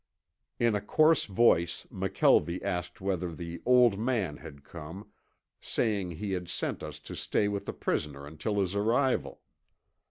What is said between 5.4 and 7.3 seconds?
saying he had sent us to